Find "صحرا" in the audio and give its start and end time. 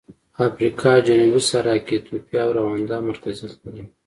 1.49-1.75